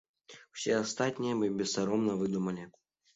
Усе 0.53 0.71
астатнія 0.77 1.35
мы 1.41 1.49
бессаромна 1.59 2.17
выдумалі. 2.23 2.65